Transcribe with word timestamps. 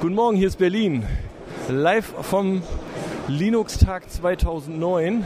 Guten 0.00 0.14
Morgen, 0.14 0.36
hier 0.36 0.48
ist 0.48 0.58
Berlin. 0.58 1.04
Live 1.68 2.14
vom 2.22 2.62
Linux-Tag 3.28 4.10
2009. 4.10 5.24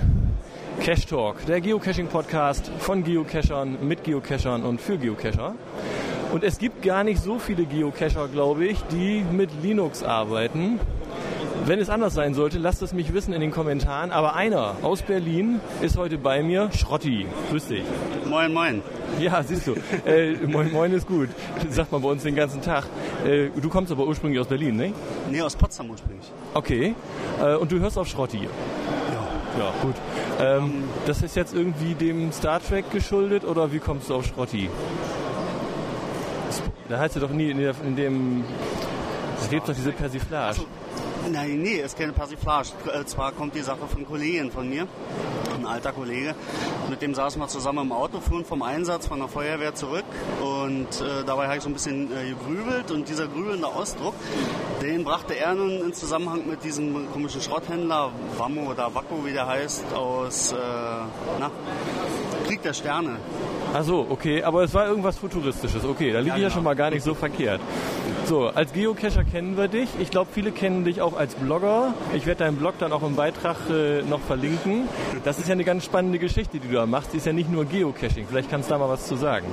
Cache 0.81 1.07
Talk, 1.07 1.47
der 1.47 1.61
Geocaching-Podcast 1.61 2.71
von 2.79 3.05
Geocachern, 3.05 3.87
mit 3.87 4.03
Geocachern 4.03 4.65
und 4.65 4.81
für 4.81 4.97
Geocacher. 4.99 5.55
Und 6.33 6.43
es 6.43 6.59
gibt 6.59 6.83
gar 6.83 7.05
nicht 7.05 7.23
so 7.23 7.39
viele 7.39 7.65
Geocacher, 7.65 8.29
glaube 8.29 8.65
ich, 8.67 8.81
die 8.91 9.25
mit 9.31 9.51
Linux 9.63 10.03
arbeiten. 10.03 10.81
Wenn 11.67 11.79
es 11.79 11.91
anders 11.91 12.15
sein 12.15 12.35
sollte, 12.35 12.59
lasst 12.59 12.83
es 12.83 12.93
mich 12.93 13.13
wissen 13.13 13.33
in 13.35 13.41
den 13.41 13.51
Kommentaren. 13.51 14.11
Aber 14.11 14.35
einer 14.35 14.77
aus 14.83 15.03
Berlin 15.03 15.61
ist 15.83 15.97
heute 15.97 16.19
bei 16.19 16.43
mir, 16.43 16.71
Schrotti. 16.73 17.27
Grüß 17.51 17.69
dich. 17.69 17.85
Moin, 18.29 18.53
moin. 18.53 18.83
Ja, 19.21 19.43
siehst 19.43 19.67
du. 19.67 19.75
Äh, 20.07 20.35
moin, 20.47 20.73
moin 20.73 20.93
ist 20.93 21.07
gut. 21.07 21.29
Das 21.65 21.75
sagt 21.75 21.93
man 21.93 22.01
bei 22.01 22.09
uns 22.09 22.23
den 22.23 22.35
ganzen 22.35 22.63
Tag. 22.63 22.85
Äh, 23.25 23.49
du 23.61 23.69
kommst 23.69 23.93
aber 23.93 24.07
ursprünglich 24.07 24.41
aus 24.41 24.47
Berlin, 24.47 24.77
ne? 24.77 24.93
Nee, 25.31 25.43
aus 25.43 25.57
Potsdam 25.57 25.91
ursprünglich. 25.91 26.31
Okay. 26.55 26.95
Äh, 27.41 27.57
und 27.57 27.71
du 27.71 27.79
hörst 27.81 27.99
auf 27.99 28.09
Schrotti. 28.09 28.39
Ja. 28.39 28.51
Ja, 29.59 29.73
gut. 29.83 29.95
Ähm, 30.39 30.85
das 31.07 31.23
ist 31.23 31.35
jetzt 31.37 31.55
irgendwie 31.55 31.95
dem 31.95 32.33
Star 32.33 32.63
Trek 32.63 32.91
geschuldet 32.91 33.45
oder 33.45 33.73
wie 33.73 33.79
kommst 33.81 34.09
du 34.09 34.15
auf 34.15 34.25
Schrotti? 34.25 34.71
Da 36.89 36.99
heißt 36.99 37.17
du 37.17 37.21
doch 37.21 37.31
nie 37.31 37.51
in, 37.51 37.59
der, 37.59 37.75
in 37.87 37.97
dem. 37.97 38.45
Da 39.41 39.47
gibt 39.49 39.69
doch 39.69 39.75
diese 39.75 39.93
Persiflage. 39.93 40.57
So. 40.57 40.67
Nein, 41.29 41.61
nee, 41.63 41.77
ist 41.77 41.99
keine 41.99 42.13
Persiflage. 42.13 42.71
Äh, 42.93 43.05
Zwar 43.05 43.33
kommt 43.33 43.55
die 43.55 43.61
Sache 43.61 43.87
von 43.87 44.07
Kollegen 44.07 44.51
von 44.51 44.69
mir, 44.69 44.87
ein 45.55 45.67
alter 45.67 45.93
Kollege. 45.93 46.35
Mit 46.89 47.03
dem 47.03 47.15
saßen 47.15 47.41
wir 47.41 47.49
zusammen 47.49 47.87
im 47.87 47.93
Auto, 47.93 48.21
fuhren 48.21 48.45
vom 48.45 48.63
Einsatz 48.63 49.07
von 49.07 49.19
der 49.19 49.29
Feuerwehr 49.29 49.75
zurück 49.75 50.05
und 50.41 50.89
äh, 51.01 51.25
dabei 51.27 51.47
habe 51.47 51.59
ich 51.59 51.63
so 51.63 51.69
ein 51.69 51.75
bisschen 51.75 52.11
äh, 52.17 52.31
gegrübelt 52.31 52.91
und 52.91 53.09
dieser 53.09 53.29
grübelnde 53.29 53.67
Ausdruck, 53.67 54.15
den 54.83 55.05
brachte 55.05 55.37
er 55.37 55.55
nun 55.55 55.85
in 55.85 55.93
Zusammenhang 55.93 56.47
mit 56.49 56.65
diesem 56.65 57.11
komischen 57.13 57.41
Schrotthändler, 57.41 58.11
Wammo 58.39 58.71
oder 58.71 58.95
Wacko, 58.95 59.25
wie 59.25 59.33
der 59.33 59.47
heißt, 59.47 59.93
aus 59.95 60.53
äh, 60.53 60.57
na, 61.39 61.51
Krieg 62.61 62.63
der 62.63 62.75
Sterne. 62.75 63.17
Ach 63.73 63.85
so, 63.85 64.07
okay, 64.11 64.43
aber 64.43 64.65
es 64.65 64.75
war 64.75 64.87
irgendwas 64.87 65.17
Futuristisches. 65.19 65.85
Okay, 65.85 66.13
da 66.13 66.19
liege 66.19 66.31
Ja, 66.31 66.37
ich 66.37 66.43
ja 66.43 66.49
genau. 66.49 66.55
schon 66.55 66.65
mal 66.65 66.75
gar 66.75 66.91
nicht 66.91 67.03
so 67.03 67.15
verkehrt. 67.15 67.61
So, 68.27 68.49
als 68.49 68.73
Geocacher 68.73 69.25
kennen 69.25 69.57
wir 69.57 69.69
dich. 69.69 69.89
Ich 69.99 70.11
glaube, 70.11 70.29
viele 70.33 70.51
kennen 70.53 70.85
dich 70.85 71.01
auch 71.01 71.17
als 71.17 71.35
Blogger. 71.35 71.95
Ich 72.15 72.27
werde 72.27 72.45
deinen 72.45 72.57
Blog 72.57 72.75
dann 72.79 72.93
auch 72.93 73.03
im 73.03 73.17
Beitrag 73.17 73.57
äh, 73.71 74.03
noch 74.03 74.21
verlinken. 74.21 74.89
Das 75.25 75.39
ist 75.39 75.49
ja 75.49 75.53
eine 75.53 75.65
ganz 75.65 75.85
spannende 75.85 76.19
Geschichte, 76.19 76.59
die 76.59 76.69
du 76.69 76.75
da 76.75 76.87
machst. 76.87 77.13
Die 77.13 77.17
ist 77.19 77.27
ja 77.27 77.33
nicht 77.33 77.51
nur 77.51 77.65
Geocaching. 77.65 78.27
Vielleicht 78.29 78.51
kannst 78.51 78.69
du 78.69 78.75
da 78.75 78.79
mal 78.79 78.89
was 78.89 79.07
zu 79.07 79.17
sagen. 79.17 79.47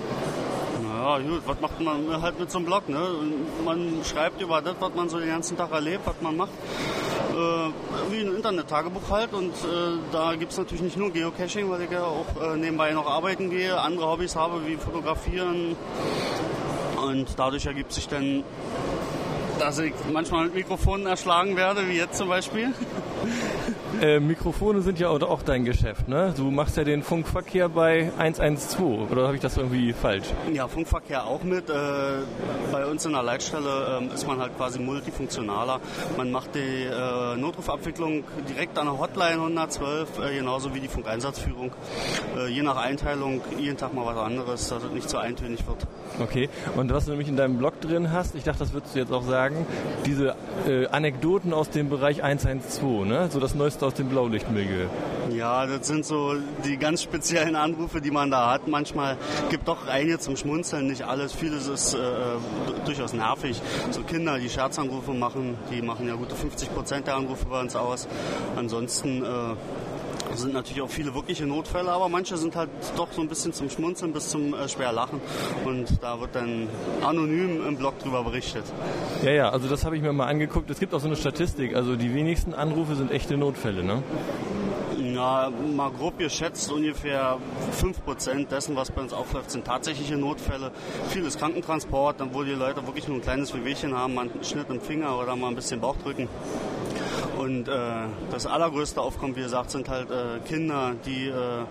Naja, 0.83 1.19
gut, 1.19 1.41
was 1.45 1.59
macht 1.61 1.79
man 1.79 2.21
halt 2.21 2.39
mit 2.39 2.51
so 2.51 2.57
einem 2.57 2.65
Blog, 2.67 2.89
ne? 2.89 2.99
Man 3.63 4.01
schreibt 4.03 4.41
über 4.41 4.61
das, 4.61 4.75
was 4.79 4.93
man 4.95 5.07
so 5.09 5.19
den 5.19 5.29
ganzen 5.29 5.55
Tag 5.57 5.71
erlebt, 5.71 6.01
was 6.05 6.15
man 6.21 6.35
macht. 6.37 6.51
Äh, 7.37 7.69
wie 8.11 8.21
ein 8.21 8.35
Internet-Tagebuch 8.35 9.11
halt 9.11 9.31
und 9.33 9.51
äh, 9.51 9.99
da 10.11 10.33
gibt 10.33 10.53
es 10.53 10.57
natürlich 10.57 10.81
nicht 10.81 10.97
nur 10.97 11.11
Geocaching, 11.11 11.69
weil 11.69 11.83
ich 11.83 11.91
ja 11.91 12.03
auch 12.03 12.25
äh, 12.41 12.57
nebenbei 12.57 12.91
noch 12.93 13.05
arbeiten 13.05 13.51
gehe, 13.51 13.79
andere 13.79 14.07
Hobbys 14.07 14.35
habe 14.35 14.65
wie 14.65 14.75
Fotografieren 14.75 15.75
und 16.99 17.27
dadurch 17.37 17.67
ergibt 17.67 17.93
sich 17.93 18.07
dann, 18.07 18.43
dass 19.59 19.77
ich 19.77 19.93
manchmal 20.11 20.45
mit 20.45 20.55
Mikrofonen 20.55 21.05
erschlagen 21.05 21.55
werde, 21.55 21.87
wie 21.87 21.97
jetzt 21.97 22.17
zum 22.17 22.27
Beispiel. 22.27 22.73
Äh, 24.01 24.19
Mikrofone 24.19 24.81
sind 24.81 24.99
ja 24.99 25.09
auch 25.09 25.41
dein 25.41 25.65
Geschäft, 25.65 26.07
ne? 26.07 26.31
Du 26.37 26.51
machst 26.51 26.77
ja 26.77 26.83
den 26.83 27.01
Funkverkehr 27.01 27.67
bei 27.67 28.11
112, 28.19 29.09
oder 29.09 29.25
habe 29.25 29.35
ich 29.35 29.41
das 29.41 29.57
irgendwie 29.57 29.91
falsch? 29.91 30.27
Ja, 30.53 30.67
Funkverkehr 30.67 31.25
auch 31.25 31.41
mit. 31.41 31.67
Äh, 31.69 31.73
bei 32.71 32.85
uns 32.85 33.05
in 33.05 33.13
der 33.13 33.23
Leitstelle 33.23 33.99
ähm, 33.99 34.11
ist 34.13 34.27
man 34.27 34.39
halt 34.39 34.55
quasi 34.55 34.79
multifunktionaler. 34.79 35.79
Man 36.15 36.31
macht 36.31 36.53
die 36.53 36.59
äh, 36.59 37.37
Notrufabwicklung 37.37 38.23
direkt 38.47 38.77
an 38.77 38.85
der 38.85 38.99
Hotline 38.99 39.41
112, 39.41 40.19
äh, 40.19 40.35
genauso 40.37 40.75
wie 40.75 40.79
die 40.79 40.89
Funkeinsatzführung. 40.89 41.71
Äh, 42.37 42.49
je 42.49 42.61
nach 42.61 42.77
Einteilung 42.77 43.41
jeden 43.57 43.77
Tag 43.77 43.95
mal 43.95 44.05
was 44.05 44.17
anderes, 44.17 44.69
dass 44.69 44.83
es 44.83 44.91
nicht 44.91 45.09
so 45.09 45.17
eintönig 45.17 45.65
wird. 45.65 45.87
Okay, 46.21 46.49
und 46.75 46.93
was 46.93 47.05
du 47.05 47.11
nämlich 47.11 47.29
in 47.29 47.37
deinem 47.37 47.57
Blog 47.57 47.81
drin 47.81 48.11
hast, 48.11 48.35
ich 48.35 48.43
dachte, 48.43 48.59
das 48.59 48.73
würdest 48.73 48.93
du 48.93 48.99
jetzt 48.99 49.11
auch 49.11 49.23
sagen, 49.23 49.65
diese 50.05 50.35
äh, 50.67 50.87
Anekdoten 50.87 51.53
aus 51.53 51.69
dem 51.71 51.89
Bereich 51.89 52.21
112, 52.21 53.06
ne? 53.07 53.29
So 53.31 53.39
das 53.39 53.55
Neueste 53.55 53.85
aus 53.85 53.93
dem 53.93 54.09
Blaulichtmilieu. 54.09 54.87
Ja, 55.31 55.65
das 55.65 55.87
sind 55.87 56.05
so 56.05 56.35
die 56.65 56.77
ganz 56.77 57.01
speziellen 57.03 57.55
Anrufe, 57.55 58.01
die 58.01 58.11
man 58.11 58.31
da 58.31 58.51
hat. 58.51 58.67
Manchmal 58.67 59.17
gibt 59.49 59.67
doch 59.67 59.87
einige 59.87 60.19
zum 60.19 60.37
Schmunzeln, 60.37 60.87
nicht 60.87 61.03
alles. 61.03 61.33
Vieles 61.33 61.67
ist 61.67 61.93
äh, 61.93 61.97
durchaus 62.85 63.13
nervig. 63.13 63.61
So 63.91 64.01
Kinder, 64.01 64.39
die 64.39 64.49
Scherzanrufe 64.49 65.13
machen, 65.13 65.57
die 65.71 65.81
machen 65.81 66.07
ja 66.07 66.15
gute 66.15 66.35
50 66.35 66.73
Prozent 66.73 67.07
der 67.07 67.15
Anrufe 67.15 67.45
bei 67.45 67.59
uns 67.59 67.75
aus. 67.75 68.07
Ansonsten 68.55 69.23
äh, 69.23 69.27
sind 70.37 70.53
natürlich 70.53 70.81
auch 70.81 70.89
viele 70.89 71.13
wirkliche 71.13 71.45
Notfälle, 71.45 71.91
aber 71.91 72.09
manche 72.09 72.37
sind 72.37 72.55
halt 72.55 72.69
doch 72.95 73.11
so 73.11 73.21
ein 73.21 73.27
bisschen 73.27 73.53
zum 73.53 73.69
Schmunzeln 73.69 74.13
bis 74.13 74.29
zum 74.29 74.53
äh, 74.53 74.67
schwer 74.67 74.91
Lachen. 74.91 75.19
Und 75.65 76.01
da 76.01 76.19
wird 76.19 76.35
dann 76.35 76.67
anonym 77.01 77.65
im 77.67 77.77
Blog 77.77 77.99
drüber 77.99 78.23
berichtet. 78.23 78.63
Ja, 79.23 79.31
ja, 79.31 79.49
also 79.49 79.67
das 79.67 79.85
habe 79.85 79.95
ich 79.95 80.01
mir 80.01 80.13
mal 80.13 80.27
angeguckt. 80.27 80.69
Es 80.69 80.79
gibt 80.79 80.93
auch 80.93 80.99
so 80.99 81.07
eine 81.07 81.15
Statistik, 81.15 81.75
also 81.75 81.95
die 81.95 82.13
wenigsten 82.13 82.53
Anrufe 82.53 82.95
sind 82.95 83.11
echte 83.11 83.37
Notfälle, 83.37 83.83
ne? 83.83 84.03
Ja, 84.99 85.51
mal 85.75 85.91
grob 85.91 86.17
geschätzt, 86.17 86.71
ungefähr 86.71 87.37
5% 87.79 88.47
dessen, 88.47 88.75
was 88.75 88.91
bei 88.91 89.01
uns 89.01 89.13
aufläuft, 89.13 89.51
sind 89.51 89.65
tatsächliche 89.65 90.15
Notfälle. 90.15 90.71
Vieles 91.09 91.37
Krankentransport, 91.37 92.19
dann 92.19 92.33
wo 92.33 92.43
die 92.43 92.51
Leute 92.51 92.85
wirklich 92.85 93.07
nur 93.07 93.17
ein 93.17 93.21
kleines 93.21 93.53
Wehwehchen 93.53 93.95
haben, 93.95 94.15
mal 94.15 94.29
einen 94.29 94.43
Schnitt 94.43 94.69
im 94.69 94.81
Finger 94.81 95.17
oder 95.19 95.35
mal 95.35 95.49
ein 95.49 95.55
bisschen 95.55 95.79
Bauchdrücken. 95.79 96.27
Und 97.47 97.69
äh, 97.69 97.71
das 98.29 98.45
allergrößte 98.45 98.99
Aufkommen, 98.99 99.37
wie 99.37 99.41
gesagt, 99.41 99.71
sind 99.71 99.87
halt 99.87 100.11
äh, 100.11 100.39
Kinder, 100.45 100.95
die 101.05 101.29
äh, 101.29 101.63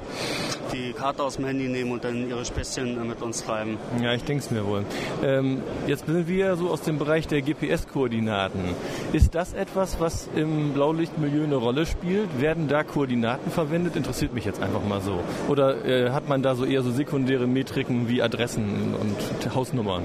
die 0.73 0.95
Karte 0.95 1.23
aus 1.23 1.37
dem 1.37 1.45
Handy 1.45 1.69
nehmen 1.69 1.93
und 1.93 2.03
dann 2.03 2.31
ihre 2.31 2.47
Späßchen 2.47 2.99
äh, 2.99 3.05
mit 3.05 3.21
uns 3.21 3.45
treiben. 3.45 3.77
Ja, 4.03 4.15
ich 4.15 4.25
denke 4.25 4.43
es 4.43 4.51
mir 4.51 4.65
wohl. 4.65 4.87
Ähm, 5.23 5.61
jetzt 5.87 6.07
sind 6.07 6.29
wir 6.29 6.57
so 6.57 6.71
aus 6.71 6.81
dem 6.81 6.97
Bereich 6.99 7.27
der 7.27 7.43
GPS-Koordinaten. 7.43 8.75
Ist 9.13 9.35
das 9.35 9.53
etwas, 9.53 10.01
was 10.01 10.31
im 10.35 10.73
Blaulichtmilieu 10.73 11.45
eine 11.45 11.57
Rolle 11.57 11.85
spielt? 11.85 12.41
Werden 12.41 12.69
da 12.69 12.83
Koordinaten 12.83 13.51
verwendet? 13.51 13.97
Interessiert 13.97 14.33
mich 14.33 14.47
jetzt 14.47 14.63
einfach 14.63 14.83
mal 14.83 15.03
so. 15.03 15.21
Oder 15.47 15.85
äh, 15.85 16.11
hat 16.11 16.27
man 16.27 16.43
da 16.43 16.55
so 16.55 16.65
eher 16.65 16.83
so 16.83 16.91
sekundäre 16.91 17.47
Metriken 17.47 18.09
wie 18.09 18.23
Adressen 18.23 18.95
und 18.99 19.55
Hausnummern? 19.55 20.05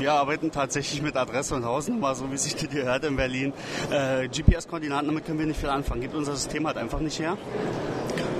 Wir 0.00 0.14
arbeiten 0.14 0.50
tatsächlich 0.50 1.02
mit 1.02 1.14
Adresse 1.14 1.54
und 1.54 1.66
Hausnummer, 1.66 2.14
so 2.14 2.32
wie 2.32 2.38
sich 2.38 2.56
das 2.56 2.70
gehört 2.70 3.04
in 3.04 3.16
Berlin. 3.16 3.52
Äh, 3.90 4.28
GPS-Koordinaten, 4.28 5.08
damit 5.08 5.26
können 5.26 5.38
wir 5.38 5.44
nicht 5.44 5.60
viel 5.60 5.68
anfangen. 5.68 6.00
Gibt 6.00 6.14
unser 6.14 6.36
System 6.36 6.66
halt 6.66 6.78
einfach 6.78 7.00
nicht 7.00 7.18
her. 7.18 7.36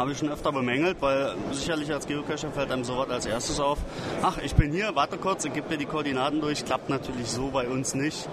Habe 0.00 0.12
ich 0.12 0.18
schon 0.18 0.30
öfter 0.30 0.50
bemängelt, 0.50 0.96
weil 1.00 1.34
sicherlich 1.52 1.92
als 1.92 2.06
Geocacher 2.06 2.50
fällt 2.50 2.72
einem 2.72 2.84
sowas 2.84 3.10
als 3.10 3.26
erstes 3.26 3.60
auf. 3.60 3.76
Ach, 4.22 4.38
ich 4.42 4.54
bin 4.54 4.72
hier, 4.72 4.92
warte 4.94 5.18
kurz, 5.18 5.44
ich 5.44 5.52
gebe 5.52 5.68
dir 5.68 5.76
die 5.76 5.84
Koordinaten 5.84 6.40
durch. 6.40 6.64
Klappt 6.64 6.88
natürlich 6.88 7.26
so 7.26 7.50
bei 7.50 7.68
uns 7.68 7.94
nicht. 7.94 8.26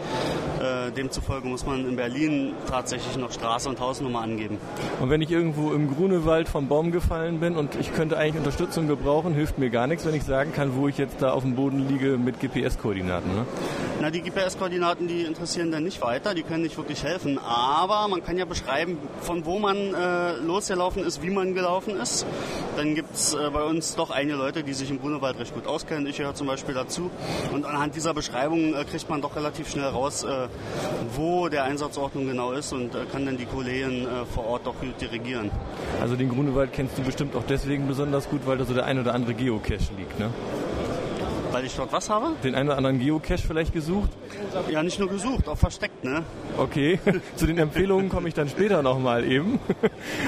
Äh, 0.62 0.94
demzufolge 0.94 1.46
muss 1.46 1.66
man 1.66 1.86
in 1.86 1.98
Berlin 1.98 2.54
tatsächlich 2.70 3.18
noch 3.18 3.34
Straße 3.34 3.68
und 3.68 3.82
Hausnummer 3.82 4.22
angeben. 4.22 4.60
Und 5.02 5.10
wenn 5.10 5.22
ich 5.22 5.30
irgendwo 5.30 5.74
im 5.74 5.94
Grunewald 5.94 6.48
vom 6.48 6.70
Baum 6.70 6.94
gefallen 6.94 7.42
bin 7.42 7.58
und 7.58 7.76
ich 7.76 7.94
könnte 7.94 8.18
eigentlich 8.18 8.38
Unterstützung 8.38 8.88
gebrauchen, 8.88 9.34
hilft 9.34 9.58
mir 9.58 9.70
gar 9.70 9.88
nichts, 9.88 10.06
wenn 10.06 10.16
ich 10.16 10.24
sagen 10.24 10.54
kann, 10.54 10.78
wo 10.78 10.88
ich 10.88 10.98
jetzt 10.98 11.22
da 11.22 11.34
auf 11.34 11.44
dem 11.44 11.56
Boden 11.56 11.86
liege 11.90 12.18
mit 12.18 12.40
GPS-Koordinaten. 12.40 13.30
Ne? 13.36 13.46
Na, 14.00 14.12
die 14.12 14.22
GPS-Koordinaten, 14.22 15.08
die 15.08 15.24
interessieren 15.24 15.72
dann 15.72 15.84
nicht 15.84 16.02
weiter, 16.02 16.36
die 16.36 16.44
können 16.44 16.62
nicht 16.62 16.78
wirklich 16.78 17.04
helfen. 17.04 17.40
Aber 17.40 18.08
man 18.08 18.24
kann 18.24 18.38
ja 18.38 18.46
beschreiben, 18.46 19.00
von 19.22 19.44
wo 19.46 19.58
man 19.58 19.76
äh, 19.76 20.34
losgelaufen 20.36 21.04
ist, 21.04 21.24
wie 21.24 21.32
man 21.32 21.56
gelaufen 21.56 22.00
ist. 22.00 22.24
Dann 22.76 22.94
gibt 22.94 23.16
es 23.16 23.34
äh, 23.34 23.50
bei 23.52 23.64
uns 23.64 23.96
doch 23.96 24.12
einige 24.12 24.36
Leute, 24.38 24.64
die 24.64 24.74
sich 24.74 24.92
im 24.92 25.00
Grunewald 25.00 25.40
recht 25.40 25.56
gut 25.56 25.66
auskennen. 25.66 26.06
Ich 26.06 26.18
gehöre 26.18 26.36
zum 26.36 26.46
Beispiel 26.46 26.76
dazu. 26.76 27.10
Und 27.52 27.66
anhand 27.66 27.96
dieser 27.96 28.14
Beschreibung 28.14 28.76
äh, 28.76 28.84
kriegt 28.84 29.10
man 29.10 29.22
doch 29.22 29.36
relativ 29.36 29.68
schnell 29.68 29.88
raus, 29.88 30.24
äh, 30.24 30.48
wo 31.16 31.50
der 31.50 31.64
Einsatzordnung 31.64 32.28
genau 32.28 32.52
ist 32.52 32.74
und 32.74 32.94
äh, 32.94 33.00
kann 33.12 33.26
dann 33.26 33.38
die 33.38 33.48
Kollegen 33.48 34.04
äh, 34.04 34.26
vor 34.26 34.46
Ort 34.46 34.68
doch 34.68 34.80
gut 34.80 35.02
dirigieren. 35.02 35.50
Also 36.00 36.16
den 36.16 36.30
Grunewald 36.30 36.72
kennst 36.72 37.00
du 37.00 37.02
bestimmt 37.02 37.36
auch 37.36 37.44
deswegen 37.50 37.88
besonders 37.88 38.30
gut, 38.30 38.42
weil 38.46 38.60
da 38.60 38.66
so 38.66 38.76
der 38.76 38.86
ein 38.86 39.00
oder 39.00 39.16
andere 39.16 39.34
Geocache 39.34 39.90
liegt, 39.98 40.20
ne? 40.20 40.30
Weil 41.58 41.66
ich 41.66 41.76
dort 41.76 41.92
was 41.92 42.08
habe? 42.12 42.34
Den 42.44 42.54
einen 42.54 42.70
oder 42.70 42.78
anderen 42.78 43.00
Geocache 43.00 43.40
vielleicht 43.40 43.74
gesucht? 43.74 44.12
Ja, 44.70 44.84
nicht 44.84 45.00
nur 45.00 45.10
gesucht, 45.10 45.48
auch 45.48 45.58
versteckt, 45.58 46.04
ne? 46.04 46.22
Okay, 46.56 47.00
zu 47.36 47.48
den 47.48 47.58
Empfehlungen 47.58 48.10
komme 48.10 48.28
ich 48.28 48.36
dann 48.36 48.48
später 48.48 48.84
nochmal 48.84 49.26
eben. 49.26 49.60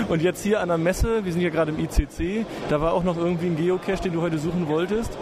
Und 0.08 0.24
jetzt 0.24 0.42
hier 0.42 0.60
an 0.60 0.70
der 0.70 0.80
Messe, 0.80 1.24
wir 1.24 1.32
sind 1.32 1.42
hier 1.42 1.52
gerade 1.52 1.72
im 1.72 1.78
ICC, 1.78 2.48
da 2.70 2.82
war 2.82 2.94
auch 2.94 3.04
noch 3.04 3.16
irgendwie 3.16 3.46
ein 3.46 3.58
Geocache, 3.58 4.02
den 4.06 4.14
du 4.14 4.24
heute 4.24 4.40
suchen 4.40 4.68
wolltest. 4.68 5.20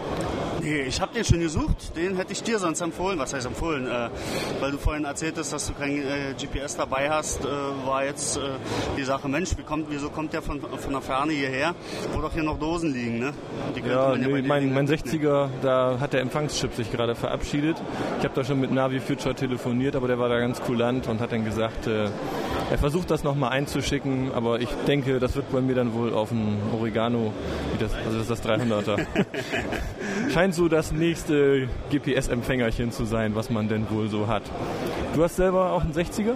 Nee, 0.68 0.82
ich 0.82 1.00
habe 1.00 1.14
den 1.14 1.24
schon 1.24 1.40
gesucht. 1.40 1.96
Den 1.96 2.16
hätte 2.16 2.32
ich 2.32 2.42
dir 2.42 2.58
sonst 2.58 2.82
empfohlen. 2.82 3.18
Was 3.18 3.32
heißt 3.32 3.46
empfohlen? 3.46 3.86
Äh, 3.86 4.10
weil 4.60 4.70
du 4.70 4.76
vorhin 4.76 5.04
erzähltest, 5.06 5.50
dass 5.50 5.66
du 5.66 5.72
kein 5.72 5.96
äh, 5.96 6.34
GPS 6.38 6.76
dabei 6.76 7.08
hast, 7.08 7.42
äh, 7.42 7.48
war 7.86 8.04
jetzt 8.04 8.36
äh, 8.36 8.40
die 8.98 9.04
Sache, 9.04 9.28
Mensch, 9.28 9.56
wie 9.56 9.62
kommt, 9.62 9.86
wieso 9.88 10.10
kommt 10.10 10.34
der 10.34 10.42
von, 10.42 10.60
von 10.60 10.92
der 10.92 11.00
Ferne 11.00 11.32
hierher, 11.32 11.74
wo 12.12 12.20
doch 12.20 12.34
hier 12.34 12.42
noch 12.42 12.58
Dosen 12.58 12.92
liegen, 12.92 13.18
ne? 13.18 13.32
ja, 13.88 14.14
nee, 14.14 14.42
mein, 14.42 14.74
mein 14.74 14.86
60er, 14.86 15.48
da 15.62 15.98
hat 15.98 16.12
der 16.12 16.20
Empfangschip 16.20 16.74
sich 16.74 16.92
gerade 16.92 17.14
verabschiedet. 17.14 17.76
Ich 18.18 18.24
habe 18.24 18.34
da 18.34 18.44
schon 18.44 18.60
mit 18.60 18.70
Navi 18.70 19.00
Future 19.00 19.34
telefoniert, 19.34 19.96
aber 19.96 20.06
der 20.06 20.18
war 20.18 20.28
da 20.28 20.38
ganz 20.38 20.60
kulant 20.60 21.08
und 21.08 21.20
hat 21.20 21.32
dann 21.32 21.44
gesagt, 21.44 21.86
äh, 21.86 22.10
er 22.70 22.78
versucht 22.78 23.10
das 23.10 23.24
nochmal 23.24 23.50
einzuschicken, 23.50 24.32
aber 24.34 24.60
ich 24.60 24.68
denke, 24.86 25.18
das 25.18 25.36
wird 25.36 25.50
bei 25.52 25.60
mir 25.60 25.74
dann 25.74 25.94
wohl 25.94 26.12
auf 26.12 26.30
ein 26.30 26.58
Oregano, 26.78 27.32
wie 27.72 27.82
das, 27.82 27.94
also 27.94 28.18
das 28.18 28.30
ist 28.30 28.30
das 28.30 28.44
300er. 28.44 29.06
Scheint 30.32 30.54
so 30.54 30.68
das 30.68 30.92
nächste 30.92 31.68
GPS-Empfängerchen 31.90 32.92
zu 32.92 33.04
sein, 33.04 33.34
was 33.34 33.50
man 33.50 33.68
denn 33.68 33.88
wohl 33.90 34.08
so 34.08 34.26
hat. 34.26 34.42
Du 35.14 35.22
hast 35.22 35.36
selber 35.36 35.72
auch 35.72 35.82
einen 35.82 35.94
60er? 35.94 36.34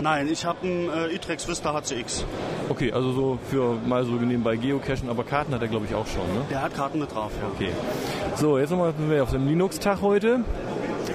Nein, 0.00 0.28
ich 0.30 0.44
habe 0.44 0.58
einen 0.62 0.90
äh, 0.90 1.14
Itrex 1.14 1.48
Vista 1.48 1.72
HCX. 1.72 2.26
Okay, 2.68 2.92
also 2.92 3.12
so 3.12 3.38
für 3.50 3.76
mal 3.86 4.04
so 4.04 4.12
nebenbei 4.12 4.56
Geocachen, 4.56 5.08
aber 5.08 5.24
Karten 5.24 5.54
hat 5.54 5.62
er 5.62 5.68
glaube 5.68 5.86
ich 5.86 5.94
auch 5.94 6.06
schon, 6.06 6.26
ne? 6.34 6.44
Der 6.50 6.60
hat 6.60 6.74
Karten 6.74 6.98
mit 6.98 7.14
drauf, 7.14 7.32
ja. 7.40 7.48
Okay. 7.54 7.70
So, 8.36 8.58
jetzt 8.58 8.70
nochmal 8.70 8.92
sind 8.98 9.10
wir 9.10 9.22
auf 9.22 9.30
dem 9.30 9.46
Linux-Tag 9.46 10.02
heute. 10.02 10.40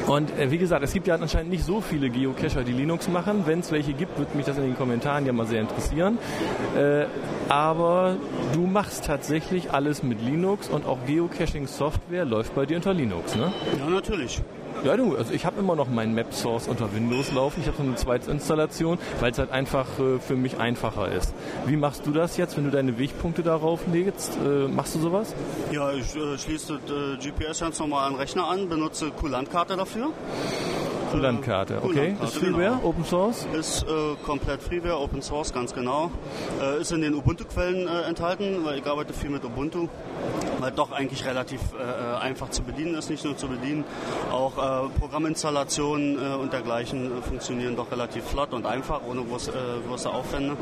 Und 0.09 0.35
äh, 0.39 0.49
wie 0.49 0.57
gesagt, 0.57 0.83
es 0.83 0.91
gibt 0.91 1.05
ja 1.05 1.15
anscheinend 1.15 1.51
nicht 1.51 1.63
so 1.63 1.81
viele 1.81 2.09
Geocacher, 2.09 2.63
die 2.63 2.71
Linux 2.71 3.07
machen. 3.07 3.43
Wenn 3.45 3.59
es 3.59 3.71
welche 3.71 3.93
gibt, 3.93 4.17
würde 4.17 4.35
mich 4.35 4.47
das 4.47 4.57
in 4.57 4.63
den 4.63 4.75
Kommentaren 4.75 5.23
ja 5.27 5.33
mal 5.33 5.45
sehr 5.45 5.61
interessieren. 5.61 6.17
Äh, 6.75 7.05
aber 7.47 8.17
du 8.53 8.65
machst 8.65 9.05
tatsächlich 9.05 9.71
alles 9.71 10.01
mit 10.01 10.19
Linux 10.23 10.67
und 10.67 10.87
auch 10.87 10.97
Geocaching-Software 11.05 12.25
läuft 12.25 12.55
bei 12.55 12.65
dir 12.65 12.77
unter 12.77 12.93
Linux, 12.93 13.35
ne? 13.35 13.53
Ja, 13.77 13.87
natürlich. 13.87 14.41
Ja, 14.83 14.95
du, 14.95 15.15
also 15.15 15.33
ich 15.33 15.45
habe 15.45 15.59
immer 15.59 15.75
noch 15.75 15.89
meinen 15.89 16.13
Map 16.13 16.33
Source 16.33 16.67
unter 16.67 16.93
Windows 16.93 17.31
laufen. 17.33 17.59
Ich 17.61 17.67
habe 17.67 17.77
so 17.77 17.83
eine 17.83 17.95
Zweitinstallation, 17.95 18.97
weil 19.19 19.31
es 19.31 19.37
halt 19.37 19.51
einfach 19.51 19.87
äh, 19.99 20.19
für 20.19 20.35
mich 20.35 20.57
einfacher 20.57 21.11
ist. 21.11 21.33
Wie 21.65 21.75
machst 21.75 22.05
du 22.05 22.11
das 22.11 22.37
jetzt, 22.37 22.55
wenn 22.57 22.65
du 22.65 22.71
deine 22.71 22.97
Wegpunkte 22.97 23.43
darauf 23.43 23.81
legst? 23.91 24.37
Äh, 24.37 24.67
machst 24.67 24.95
du 24.95 24.99
sowas? 24.99 25.33
Ja, 25.71 25.91
ich 25.91 26.15
äh, 26.15 26.37
schließe 26.37 26.79
das 26.87 27.25
äh, 27.25 27.31
GPS 27.31 27.59
ganz 27.59 27.79
normal 27.79 28.07
an 28.07 28.13
den 28.13 28.19
Rechner 28.19 28.47
an, 28.47 28.69
benutze 28.69 29.11
Kulantkarte 29.11 29.75
dafür. 29.75 30.11
Kulantkarte, 31.11 31.81
okay. 31.83 32.15
Ist 32.23 32.37
Freeware, 32.37 32.75
genau. 32.75 32.89
Open 32.89 33.05
Source? 33.05 33.47
Ist 33.57 33.83
äh, 33.83 33.87
komplett 34.25 34.61
Freeware, 34.61 34.99
Open 34.99 35.21
Source, 35.21 35.53
ganz 35.53 35.73
genau. 35.73 36.11
Äh, 36.61 36.81
ist 36.81 36.91
in 36.91 37.01
den 37.01 37.15
Ubuntu-Quellen 37.15 37.87
äh, 37.87 38.01
enthalten, 38.07 38.63
weil 38.63 38.79
ich 38.79 38.85
arbeite 38.85 39.13
viel 39.13 39.29
mit 39.29 39.43
Ubuntu, 39.43 39.87
weil 40.59 40.71
doch 40.71 40.91
eigentlich 40.91 41.25
relativ 41.25 41.61
äh, 41.73 41.83
äh, 41.83 42.19
einfach 42.19 42.49
zu 42.49 42.63
bedienen 42.63 42.95
ist, 42.95 43.09
nicht 43.09 43.23
nur 43.25 43.37
zu 43.37 43.47
bedienen. 43.47 43.83
Auch 44.31 44.57
äh, 44.57 44.89
Programminstallationen 44.99 46.17
und 46.35 46.53
dergleichen 46.53 47.11
funktionieren 47.23 47.75
doch 47.75 47.91
relativ 47.91 48.23
flott 48.23 48.53
und 48.53 48.65
einfach, 48.65 49.01
ohne 49.07 49.23
groß, 49.23 49.51
große 49.87 50.09
Aufwände. 50.09 50.55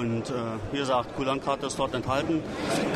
Und 0.00 0.30
äh, 0.30 0.32
wie 0.72 0.78
gesagt, 0.78 1.14
Kulantkarte 1.14 1.66
ist 1.66 1.78
dort 1.78 1.94
enthalten, 1.94 2.42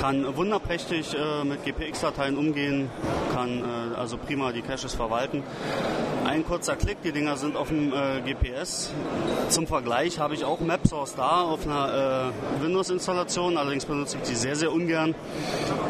kann 0.00 0.36
wunderprächtig 0.36 1.14
äh, 1.14 1.44
mit 1.44 1.62
GPX-Dateien 1.62 2.38
umgehen, 2.38 2.90
kann 3.34 3.58
äh, 3.58 3.94
also 3.94 4.16
prima 4.16 4.52
die 4.52 4.62
Caches 4.62 4.94
verwalten. 4.94 5.42
Ein 6.24 6.46
kurzer 6.46 6.76
Klick, 6.76 7.02
die 7.02 7.12
Dinger 7.12 7.36
sind 7.36 7.56
auf 7.56 7.68
dem 7.68 7.92
äh, 7.92 8.22
GPS. 8.22 8.90
Zum 9.50 9.66
Vergleich 9.66 10.18
habe 10.18 10.32
ich 10.32 10.46
auch 10.46 10.60
MapSource 10.60 11.14
da 11.14 11.42
auf 11.42 11.66
einer 11.66 12.32
äh, 12.58 12.62
Windows-Installation, 12.64 13.58
allerdings 13.58 13.84
benutze 13.84 14.16
ich 14.16 14.30
die 14.30 14.34
sehr, 14.34 14.56
sehr 14.56 14.72
ungern. 14.72 15.14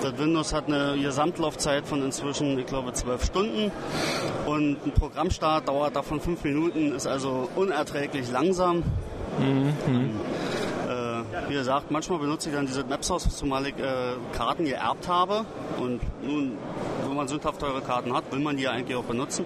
Das 0.02 0.18
Windows 0.18 0.52
hat 0.52 0.66
eine 0.66 0.98
Gesamtlaufzeit 1.00 1.86
von 1.86 2.02
inzwischen, 2.02 2.58
ich 2.58 2.66
glaube, 2.66 2.92
zwölf 2.92 3.24
Stunden 3.24 3.70
und 4.46 4.84
ein 4.84 4.90
Programmstart 4.90 5.68
dauert 5.68 5.94
davon 5.94 6.20
fünf 6.20 6.42
Minuten, 6.42 6.92
ist 6.92 7.06
also 7.06 7.48
unerträglich 7.54 8.28
langsam. 8.32 8.82
Mhm. 9.38 10.10
Wie 11.48 11.54
gesagt, 11.54 11.90
manchmal 11.90 12.18
benutze 12.18 12.48
ich 12.48 12.54
dann 12.54 12.66
diese 12.66 12.84
Mapsource, 12.84 13.36
zumal 13.36 13.66
ich 13.66 13.78
äh, 13.78 14.14
Karten 14.36 14.64
geerbt 14.64 15.08
habe. 15.08 15.44
Und 15.78 16.00
nun, 16.22 16.56
wenn 17.06 17.16
man 17.16 17.28
sündhaft 17.28 17.60
teure 17.60 17.80
Karten 17.82 18.14
hat, 18.14 18.30
will 18.32 18.40
man 18.40 18.56
die 18.56 18.62
ja 18.62 18.70
eigentlich 18.70 18.96
auch 18.96 19.04
benutzen. 19.04 19.44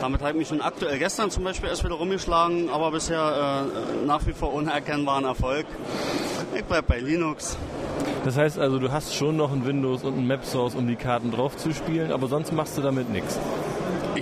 Damit 0.00 0.20
habe 0.20 0.30
ich 0.30 0.36
mich 0.36 0.48
schon 0.48 0.60
aktuell 0.60 0.98
gestern 0.98 1.30
zum 1.30 1.44
Beispiel 1.44 1.68
erst 1.68 1.84
wieder 1.84 1.94
rumgeschlagen, 1.94 2.70
aber 2.70 2.90
bisher 2.90 3.66
äh, 4.02 4.06
nach 4.06 4.26
wie 4.26 4.32
vor 4.32 4.52
unerkennbaren 4.52 5.24
Erfolg. 5.24 5.66
Ich 6.54 6.64
bleibe 6.64 6.88
bei 6.88 6.98
Linux. 6.98 7.56
Das 8.24 8.36
heißt 8.36 8.58
also, 8.58 8.78
du 8.78 8.90
hast 8.90 9.14
schon 9.14 9.36
noch 9.36 9.52
ein 9.52 9.64
Windows 9.64 10.04
und 10.04 10.16
ein 10.18 10.26
Map 10.26 10.44
Source, 10.44 10.74
um 10.74 10.86
die 10.86 10.96
Karten 10.96 11.30
drauf 11.30 11.56
zu 11.56 11.72
spielen, 11.72 12.10
aber 12.10 12.26
sonst 12.26 12.52
machst 12.52 12.76
du 12.78 12.82
damit 12.82 13.10
nichts. 13.10 13.38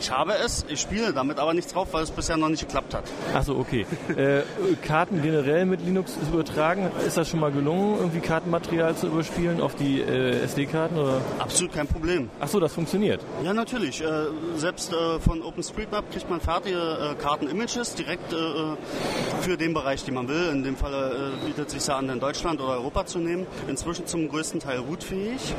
Ich 0.01 0.11
habe 0.11 0.33
es, 0.33 0.65
ich 0.67 0.81
spiele 0.81 1.13
damit 1.13 1.39
aber 1.39 1.53
nichts 1.53 1.75
drauf, 1.75 1.89
weil 1.93 2.03
es 2.03 2.11
bisher 2.11 2.39
noch 2.39 2.49
nicht 2.49 2.63
geklappt 2.63 2.95
hat. 2.95 3.05
Achso, 3.35 3.59
okay. 3.59 3.85
äh, 4.17 4.41
Karten 4.83 5.21
generell 5.21 5.67
mit 5.67 5.83
Linux 5.83 6.17
übertragen, 6.33 6.91
ist 7.07 7.19
das 7.19 7.29
schon 7.29 7.39
mal 7.39 7.53
gelungen, 7.53 7.99
irgendwie 7.99 8.21
Kartenmaterial 8.21 8.97
zu 8.97 9.09
überspielen 9.09 9.61
auf 9.61 9.75
die 9.75 10.01
äh, 10.01 10.41
SD-Karten? 10.41 10.99
Absolut 11.39 11.75
kein 11.75 11.87
Problem. 11.87 12.31
Achso, 12.41 12.59
das 12.61 12.73
funktioniert? 12.73 13.21
Ja, 13.45 13.53
natürlich. 13.53 14.01
Äh, 14.01 14.07
selbst 14.57 14.91
äh, 14.91 15.21
von 15.21 15.43
OpenStreetMap 15.43 16.11
kriegt 16.11 16.31
man 16.31 16.41
fertige 16.41 16.79
äh, 16.79 17.23
Karten-Images 17.23 17.95
direkt 17.95 18.33
äh, 18.33 18.37
für 19.43 19.59
den 19.59 19.75
Bereich, 19.75 20.03
den 20.05 20.15
man 20.15 20.29
will. 20.29 20.49
In 20.51 20.63
dem 20.63 20.77
Fall 20.77 21.33
bietet 21.45 21.67
es 21.67 21.73
sich 21.75 21.87
ja 21.87 21.99
an, 21.99 22.09
in 22.09 22.21
Deutschland 22.21 22.59
oder 22.63 22.73
Europa 22.73 23.05
zu 23.05 23.19
nehmen. 23.19 23.47
Inzwischen 23.69 24.07
zum 24.07 24.31
größten 24.31 24.61
Teil 24.61 24.79
rootfähig 24.79 25.55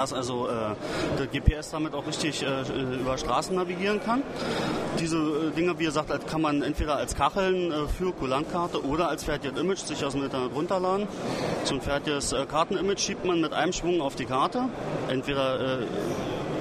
dass 0.00 0.12
also 0.14 0.48
äh, 0.48 0.74
der 1.18 1.26
GPS 1.26 1.70
damit 1.70 1.94
auch 1.94 2.06
richtig 2.06 2.42
äh, 2.42 2.62
über 3.00 3.18
Straßen 3.18 3.54
navigieren 3.54 4.02
kann. 4.02 4.22
Diese 4.98 5.16
äh, 5.16 5.50
Dinge, 5.54 5.78
wie 5.78 5.84
gesagt, 5.84 6.26
kann 6.26 6.40
man 6.40 6.62
entweder 6.62 6.96
als 6.96 7.14
Kacheln 7.14 7.70
äh, 7.70 7.86
für 7.86 8.12
Kulantkarte 8.12 8.82
oder 8.82 9.08
als 9.08 9.24
fertiges 9.24 9.60
Image 9.60 9.80
sich 9.80 10.02
aus 10.04 10.14
dem 10.14 10.24
Internet 10.24 10.54
runterladen. 10.54 11.06
So 11.64 11.74
ein 11.74 11.82
fertiges 11.82 12.32
äh, 12.32 12.46
Kartenimage 12.46 12.98
schiebt 12.98 13.26
man 13.26 13.42
mit 13.42 13.52
einem 13.52 13.74
Schwung 13.74 14.00
auf 14.00 14.14
die 14.14 14.24
Karte. 14.24 14.70
Entweder 15.08 15.80
äh, 15.80 15.86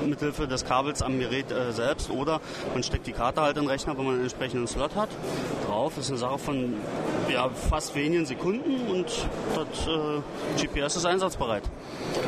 mithilfe 0.05 0.47
des 0.47 0.65
Kabels 0.65 1.01
am 1.01 1.19
Gerät 1.19 1.51
äh, 1.51 1.71
selbst 1.71 2.09
oder 2.09 2.41
man 2.73 2.83
steckt 2.83 3.07
die 3.07 3.13
Karte 3.13 3.41
halt 3.41 3.55
in 3.55 3.63
den 3.63 3.69
Rechner, 3.69 3.97
wenn 3.97 4.05
man 4.05 4.13
einen 4.15 4.23
entsprechenden 4.23 4.67
Slot 4.67 4.95
hat. 4.95 5.09
Drauf 5.65 5.97
ist 5.97 6.09
eine 6.09 6.17
Sache 6.17 6.39
von 6.39 6.73
ja, 7.31 7.49
fast 7.49 7.95
wenigen 7.95 8.25
Sekunden 8.25 8.87
und 8.89 9.05
das 9.55 9.87
äh, 9.87 10.61
GPS 10.61 10.97
ist 10.97 11.05
einsatzbereit. 11.05 11.63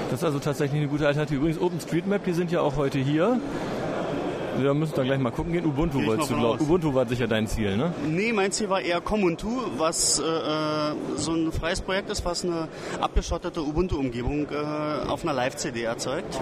Das 0.09 0.19
ist 0.19 0.24
also 0.24 0.39
tatsächlich 0.39 0.80
eine 0.80 0.89
gute 0.89 1.07
Alternative. 1.07 1.38
Übrigens 1.39 1.59
OpenStreetMap, 1.59 2.24
die 2.24 2.33
sind 2.33 2.51
ja 2.51 2.62
auch 2.62 2.75
heute 2.75 3.00
hier. 3.00 3.39
Wir 4.57 4.74
müssen 4.74 4.94
da 4.95 5.03
gleich 5.03 5.19
mal 5.19 5.31
gucken 5.31 5.53
gehen. 5.53 5.65
Ubuntu 5.65 6.06
wolltest 6.06 6.30
du, 6.30 6.36
glaub, 6.36 6.59
Ubuntu 6.59 6.94
war 6.94 7.07
sicher 7.07 7.27
dein 7.27 7.48
Ziel, 7.48 7.77
ne? 7.77 7.94
Nee, 8.06 8.33
mein 8.33 8.51
Ziel 8.51 8.69
war 8.69 8.81
eher 8.81 9.01
Comuntu, 9.01 9.48
was 9.77 10.19
äh, 10.19 10.24
äh, 10.24 10.94
so 11.15 11.31
ein 11.33 11.51
freies 11.51 11.81
Projekt 11.81 12.09
ist, 12.09 12.25
was 12.25 12.44
eine 12.44 12.68
abgeschottete 13.00 13.62
Ubuntu-Umgebung 13.62 14.48
äh, 14.51 15.07
auf 15.07 15.24
einer 15.24 15.33
Live-CD 15.33 15.83
erzeugt. 15.83 16.39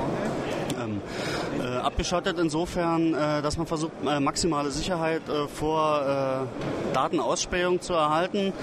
Ähm, 0.81 1.01
äh, 1.48 1.48
abgeschottet 1.89 2.37
insofern, 2.39 3.13
äh, 3.15 3.41
dass 3.41 3.57
man 3.57 3.65
versucht, 3.65 3.91
äh, 4.05 4.19
maximale 4.19 4.69
Sicherheit 4.71 5.23
vor 5.53 6.47
Datenausspähung 6.93 7.81
zu 7.81 7.93
erhalten 7.93 8.53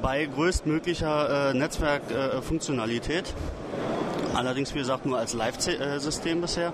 bei 0.00 0.26
größtmöglicher 0.26 1.52
Netzwerkfunktionalität. 1.54 3.34
Allerdings, 4.34 4.74
wie 4.74 4.78
gesagt, 4.78 5.06
nur 5.06 5.18
als 5.18 5.34
Live-System 5.34 6.40
bisher. 6.40 6.72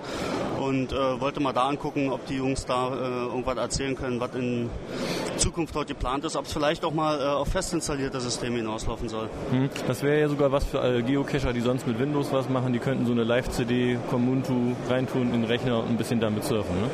Und 0.59 0.91
äh, 0.91 1.21
wollte 1.21 1.39
mal 1.39 1.53
da 1.53 1.67
angucken, 1.67 2.11
ob 2.11 2.25
die 2.25 2.35
Jungs 2.35 2.65
da 2.65 2.89
äh, 2.89 3.25
irgendwas 3.27 3.57
erzählen 3.57 3.95
können, 3.95 4.19
was 4.19 4.35
in 4.35 4.69
Zukunft 5.37 5.75
dort 5.75 5.87
geplant 5.87 6.25
ist, 6.25 6.35
ob 6.35 6.45
es 6.45 6.53
vielleicht 6.53 6.83
auch 6.83 6.93
mal 6.93 7.19
äh, 7.19 7.23
auf 7.23 7.47
fest 7.47 7.73
installierte 7.73 8.19
Systeme 8.19 8.57
hinauslaufen 8.57 9.07
soll. 9.07 9.29
Hm. 9.51 9.69
Das 9.87 10.03
wäre 10.03 10.19
ja 10.19 10.27
sogar 10.27 10.51
was 10.51 10.65
für 10.65 10.81
alle 10.81 11.01
Geocacher, 11.01 11.53
die 11.53 11.61
sonst 11.61 11.87
mit 11.87 11.97
Windows 11.99 12.31
was 12.31 12.49
machen. 12.49 12.73
Die 12.73 12.79
könnten 12.79 13.05
so 13.05 13.13
eine 13.13 13.23
Live-CD, 13.23 13.97
Comuntu 14.09 14.75
reintun 14.89 15.33
in 15.33 15.41
den 15.41 15.43
Rechner 15.45 15.79
und 15.79 15.91
ein 15.91 15.97
bisschen 15.97 16.19
damit 16.19 16.43
surfen. 16.43 16.75
Ne? 16.81 16.89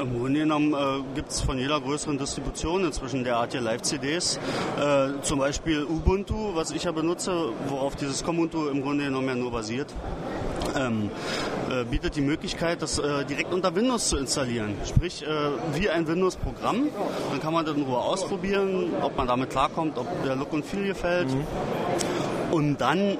Im 0.00 0.18
Grunde 0.18 0.40
genommen 0.40 0.72
äh, 0.72 1.02
gibt 1.14 1.30
es 1.30 1.42
von 1.42 1.58
jeder 1.58 1.78
größeren 1.78 2.16
Distribution 2.16 2.84
inzwischen 2.84 3.22
derartige 3.22 3.62
Live-CDs. 3.62 4.40
Äh, 4.80 5.20
zum 5.20 5.40
Beispiel 5.40 5.84
Ubuntu, 5.84 6.54
was 6.54 6.70
ich 6.70 6.84
ja 6.84 6.92
benutze, 6.92 7.32
worauf 7.68 7.96
dieses 7.96 8.24
Comuntu 8.24 8.68
im 8.68 8.80
Grunde 8.82 9.04
genommen 9.04 9.28
ja 9.28 9.34
nur 9.34 9.50
basiert. 9.50 9.94
Ähm, 10.76 11.10
äh, 11.70 11.84
bietet 11.84 12.16
die 12.16 12.20
Möglichkeit, 12.20 12.82
das 12.82 12.98
äh, 12.98 13.24
direkt 13.24 13.52
unter 13.52 13.74
Windows 13.74 14.08
zu 14.08 14.16
installieren. 14.16 14.74
Sprich, 14.86 15.22
äh, 15.22 15.26
wie 15.74 15.88
ein 15.90 16.06
Windows-Programm. 16.06 16.88
Dann 17.30 17.40
kann 17.40 17.52
man 17.52 17.64
das 17.64 17.76
in 17.76 17.82
Ruhe 17.82 17.98
ausprobieren, 17.98 18.92
ob 19.02 19.16
man 19.16 19.26
damit 19.26 19.50
klarkommt, 19.50 19.98
ob 19.98 20.06
der 20.24 20.36
Look 20.36 20.52
und 20.52 20.64
Feel 20.64 20.86
gefällt. 20.86 21.28
Mhm. 21.32 21.44
Und 22.50 22.80
dann 22.80 23.16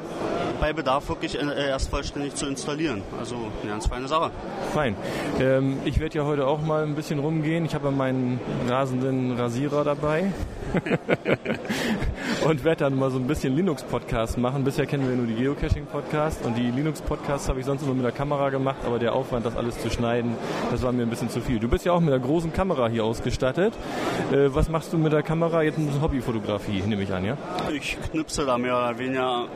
bei 0.60 0.72
Bedarf 0.72 1.08
wirklich 1.08 1.40
äh, 1.40 1.68
erst 1.68 1.90
vollständig 1.90 2.34
zu 2.34 2.46
installieren. 2.46 3.02
Also 3.18 3.36
eine 3.62 3.70
ganz 3.70 3.86
feine 3.86 4.08
Sache. 4.08 4.30
Fein. 4.72 4.94
Ähm, 5.40 5.78
ich 5.84 5.98
werde 5.98 6.18
ja 6.18 6.24
heute 6.24 6.46
auch 6.46 6.60
mal 6.60 6.82
ein 6.84 6.94
bisschen 6.94 7.18
rumgehen. 7.18 7.64
Ich 7.64 7.74
habe 7.74 7.90
meinen 7.90 8.38
rasenden 8.68 9.32
Rasierer 9.38 9.84
dabei. 9.84 10.32
und 12.44 12.64
werde 12.64 12.84
dann 12.84 12.98
mal 12.98 13.10
so 13.10 13.18
ein 13.18 13.26
bisschen 13.26 13.54
Linux-Podcast 13.54 14.38
machen. 14.38 14.64
Bisher 14.64 14.86
kennen 14.86 15.08
wir 15.08 15.16
nur 15.16 15.26
die 15.26 15.34
Geocaching-Podcasts 15.34 16.44
und 16.46 16.56
die 16.56 16.70
Linux-Podcasts 16.70 17.48
habe 17.48 17.60
ich 17.60 17.66
sonst 17.66 17.82
immer 17.82 17.94
mit 17.94 18.04
der 18.04 18.12
Kamera 18.12 18.50
gemacht, 18.50 18.78
aber 18.86 18.98
der 18.98 19.14
Aufwand, 19.14 19.44
das 19.44 19.56
alles 19.56 19.78
zu 19.78 19.90
schneiden, 19.90 20.34
das 20.70 20.82
war 20.82 20.92
mir 20.92 21.02
ein 21.02 21.10
bisschen 21.10 21.28
zu 21.28 21.40
viel. 21.40 21.58
Du 21.58 21.68
bist 21.68 21.84
ja 21.84 21.92
auch 21.92 22.00
mit 22.00 22.12
einer 22.12 22.22
großen 22.22 22.52
Kamera 22.52 22.88
hier 22.88 23.04
ausgestattet. 23.04 23.74
Äh, 24.32 24.54
was 24.54 24.68
machst 24.68 24.92
du 24.92 24.98
mit 24.98 25.12
der 25.12 25.22
Kamera? 25.22 25.62
Jetzt 25.62 25.78
eine 25.78 26.00
Hobbyfotografie, 26.00 26.82
nehme 26.82 27.02
ich 27.02 27.12
an, 27.12 27.24
ja? 27.24 27.36
Ich 27.72 27.98
knipse 28.10 28.46
da 28.46 28.56
mehr 28.56 28.76
oder 28.76 28.98
weniger. 28.98 29.46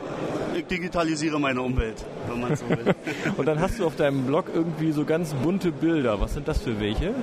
Ich 0.55 0.65
digitalisiere 0.65 1.39
meine 1.39 1.61
Umwelt, 1.61 2.05
wenn 2.29 2.41
man 2.41 2.55
so 2.55 2.69
will. 2.69 2.95
und 3.37 3.45
dann 3.45 3.59
hast 3.59 3.79
du 3.79 3.85
auf 3.85 3.95
deinem 3.95 4.25
Blog 4.25 4.45
irgendwie 4.53 4.91
so 4.91 5.05
ganz 5.05 5.33
bunte 5.33 5.71
Bilder. 5.71 6.21
Was 6.21 6.33
sind 6.33 6.47
das 6.47 6.61
für 6.61 6.79
welche? 6.79 7.13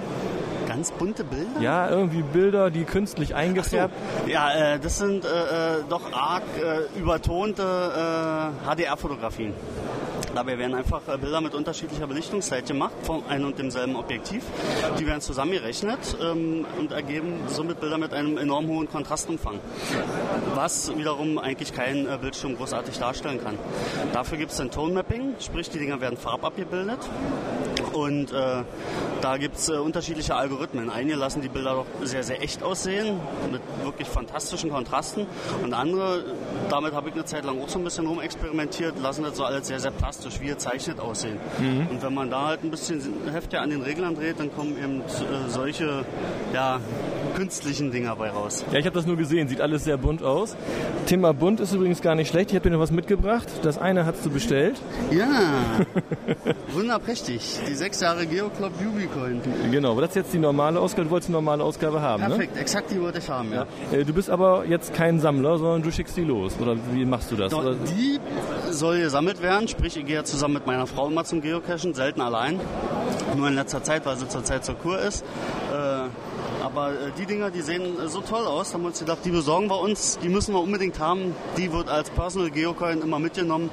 Ganz 0.83 0.91
bunte 0.91 1.23
Bilder? 1.23 1.61
Ja, 1.61 1.89
irgendwie 1.89 2.23
Bilder, 2.23 2.71
die 2.71 2.83
künstlich 2.83 3.37
eingefärbt. 3.37 3.95
So. 4.25 4.31
Ja, 4.31 4.75
äh, 4.75 4.81
das 4.81 4.99
sind 4.99 5.25
äh, 5.25 5.29
äh 5.29 5.83
doch 5.89 6.13
arg 6.13 6.43
äh, 6.59 6.99
übertonte 6.99 7.63
äh, 7.63 8.69
HDR-Fotografien. 8.69 9.53
Dabei 10.35 10.59
werden 10.59 10.75
einfach 10.75 11.03
äh, 11.07 11.19
Bilder 11.19 11.41
mit 11.41 11.55
unterschiedlicher 11.55 12.09
Belichtungszeit 12.09 12.67
gemacht 12.67 12.95
von 13.03 13.23
einem 13.29 13.47
und 13.47 13.59
demselben 13.61 13.95
Objektiv. 13.95 14.43
Die 14.99 15.07
werden 15.07 15.21
zusammengerechnet 15.21 16.17
ähm, 16.21 16.67
und 16.81 16.91
ergeben 16.91 17.35
somit 17.47 17.79
Bilder 17.79 17.99
mit 17.99 18.13
einem 18.13 18.39
enorm 18.39 18.67
hohen 18.67 18.89
Kontrastumfang, 18.89 19.61
was 20.57 20.97
wiederum 20.97 21.39
eigentlich 21.39 21.73
keinen 21.73 22.09
äh, 22.09 22.19
Bildschirm 22.21 22.57
großartig 22.57 22.99
darstellen 22.99 23.41
kann. 23.41 23.57
Dafür 24.13 24.37
gibt 24.39 24.51
es 24.51 24.59
ein 24.59 24.73
Tone 24.73 24.95
Mapping, 24.95 25.35
sprich 25.39 25.71
die 25.71 25.79
Dinger 25.79 26.01
werden 26.01 26.17
farbabgebildet 26.17 26.99
und 27.93 28.33
äh, 28.33 28.63
da 29.21 29.37
gibt 29.37 29.57
es 29.57 29.69
äh, 29.69 29.73
unterschiedliche 29.73 30.35
Algorithmen. 30.35 30.91
Einige 30.91 31.17
lassen 31.17 31.43
die 31.43 31.49
Bilder 31.49 31.75
doch 31.75 31.87
sehr, 32.07 32.23
sehr 32.23 32.43
echt 32.43 32.63
aussehen, 32.63 33.21
mit 33.51 33.63
wirklich 33.85 34.09
fantastischen 34.09 34.71
Kontrasten. 34.71 35.27
Und 35.63 35.75
andere, 35.75 36.25
damit 36.69 36.93
habe 36.93 37.09
ich 37.09 37.15
eine 37.15 37.25
Zeit 37.25 37.45
lang 37.45 37.61
auch 37.61 37.69
so 37.69 37.79
ein 37.79 37.85
bisschen 37.85 38.07
rumexperimentiert, 38.07 38.99
lassen 39.01 39.23
das 39.25 39.37
so 39.37 39.45
alles 39.45 39.67
sehr, 39.67 39.79
sehr 39.79 39.91
plastisch, 39.91 40.41
wie 40.41 40.47
gezeichnet 40.47 41.01
aussehen. 41.01 41.39
Mhm. 41.59 41.87
Und 41.91 42.03
wenn 42.03 42.15
man 42.15 42.31
da 42.31 42.47
halt 42.49 42.65
ein 42.65 42.71
bisschen 42.71 43.01
heftiger 43.31 43.63
an 43.63 43.71
den 43.71 43.83
Reglern 43.83 44.15
dreht, 44.15 44.41
dann 44.41 44.53
kommen 44.55 44.77
eben 44.77 45.01
äh, 45.01 45.49
solche 45.49 46.05
ja, 46.53 46.81
künstlichen 47.35 47.91
Dinger 47.91 48.17
bei 48.17 48.31
raus. 48.31 48.65
Ja, 48.73 48.79
ich 48.79 48.87
habe 48.87 48.95
das 48.95 49.07
nur 49.07 49.17
gesehen, 49.17 49.49
sieht 49.49 49.61
alles 49.61 49.85
sehr 49.85 49.97
bunt 49.97 50.23
aus. 50.23 50.57
Thema 51.07 51.33
bunt 51.33 51.61
ist 51.61 51.73
übrigens 51.73 52.01
gar 52.03 52.15
nicht 52.15 52.29
schlecht. 52.29 52.51
Ich 52.51 52.57
habe 52.57 52.69
dir 52.69 52.75
noch 52.75 52.83
was 52.83 52.91
mitgebracht. 52.91 53.49
Das 53.63 53.79
eine 53.79 54.07
hast 54.07 54.25
du 54.25 54.31
bestellt. 54.31 54.81
Ja, 55.11 55.29
wunderprächtig. 56.73 57.59
Die 57.69 57.75
sechs 57.83 58.01
Jahre 58.01 58.25
Geoclub 58.27 58.73
Ubicoin. 58.81 59.41
Genau, 59.73 59.91
aber 59.91 60.03
das 60.03 60.11
ist 60.11 60.17
jetzt 60.17 60.33
die 60.33 60.39
normale 60.39 60.79
Ausgabe. 60.79 61.07
Du 61.07 61.11
wolltest 61.11 61.31
eine 61.31 61.39
normale 61.39 61.65
Ausgabe 61.65 62.01
haben, 62.01 62.23
ne? 62.23 62.29
Perfekt, 62.29 62.55
ne? 62.55 62.61
exakt 62.61 62.91
die 62.93 63.01
wollte 63.01 63.19
ich 63.19 63.29
haben, 63.29 63.53
ja. 63.53 63.67
ja. 63.91 63.99
Äh, 63.99 64.05
du 64.05 64.13
bist 64.13 64.31
aber 64.31 64.65
jetzt 64.67 64.95
kein 64.95 65.19
Sammler, 65.19 65.59
sondern 65.59 65.83
du 65.83 65.91
schickst 65.91 66.17
die 66.17 66.23
los. 66.23 66.55
Oder 66.61 66.77
wie 66.93 67.05
machst 67.05 67.33
du 67.33 67.37
das? 67.37 67.51
Doch, 67.51 67.75
die 67.89 68.21
soll 68.71 69.01
gesammelt 69.01 69.43
werden, 69.43 69.67
sprich 69.67 69.97
ich 69.97 70.07
gehe 70.07 70.15
ja 70.15 70.25
zusammen 70.25 70.55
mit 70.55 70.67
meiner 70.67 70.87
Frau 70.87 71.09
immer 71.09 71.25
zum 71.25 71.41
Geocachen, 71.43 71.93
selten 71.93 72.21
allein. 72.21 72.61
Nur 73.37 73.49
in 73.49 73.55
letzter 73.55 73.83
Zeit, 73.83 74.07
weil 74.07 74.17
sie 74.17 74.29
zurzeit 74.29 74.65
zur 74.65 74.77
Kur 74.77 75.01
ist. 75.01 75.25
Äh, 75.73 75.92
aber 76.73 76.91
äh, 76.91 76.95
die 77.19 77.27
Dinger, 77.27 77.51
die 77.51 77.61
sehen 77.61 77.83
äh, 78.01 78.09
so 78.09 78.21
toll 78.21 78.47
aus, 78.47 78.73
haben 78.73 78.83
wir 78.83 78.89
uns 78.89 78.99
gedacht, 78.99 79.19
die 79.25 79.31
besorgen 79.31 79.69
wir 79.69 79.81
uns, 79.81 80.19
die 80.23 80.29
müssen 80.29 80.55
wir 80.55 80.61
unbedingt 80.61 80.99
haben. 80.99 81.35
Die 81.57 81.73
wird 81.73 81.89
als 81.89 82.11
Personal 82.11 82.51
Geocoin 82.51 83.03
immer 83.03 83.19
mitgenommen, 83.19 83.71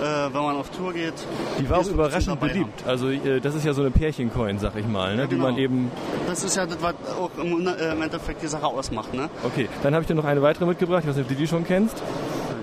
äh, 0.00 0.04
wenn 0.04 0.42
man 0.42 0.56
auf 0.56 0.70
Tour 0.70 0.92
geht. 0.92 1.14
Die 1.58 1.68
war 1.68 1.78
auch 1.78 1.86
überraschend 1.86 2.40
beliebt. 2.40 2.82
Haben. 2.82 2.90
Also 2.90 3.10
das 3.42 3.54
ist 3.54 3.64
ja 3.64 3.72
so 3.72 3.82
eine 3.82 3.90
Pärchencoin, 3.90 4.58
sag 4.58 4.76
ich 4.76 4.86
mal, 4.86 5.14
ne? 5.14 5.22
ja, 5.22 5.26
genau. 5.26 5.46
die 5.46 5.52
man 5.52 5.58
eben... 5.58 5.90
Das 6.26 6.44
ist 6.44 6.56
ja 6.56 6.66
das, 6.66 6.78
was 6.80 6.94
auch 7.18 7.30
im, 7.38 7.66
im 7.66 8.02
Endeffekt 8.02 8.42
die 8.42 8.48
Sache 8.48 8.66
ausmacht. 8.66 9.12
Ne? 9.14 9.28
Okay, 9.44 9.68
dann 9.82 9.94
habe 9.94 10.02
ich 10.02 10.08
dir 10.08 10.14
noch 10.14 10.24
eine 10.24 10.42
weitere 10.42 10.66
mitgebracht, 10.66 11.02
ich 11.02 11.08
weiß 11.08 11.16
nicht, 11.16 11.24
ob 11.24 11.28
du 11.28 11.34
die 11.34 11.46
schon 11.46 11.64
kennst. 11.64 12.02